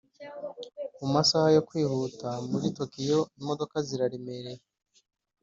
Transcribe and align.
mu 0.99 1.07
masaha 1.15 1.47
yo 1.55 1.61
kwihuta 1.67 2.29
muri 2.49 2.67
tokiyo, 2.79 3.19
imodoka 3.39 3.75
ziraremereye. 3.87 4.61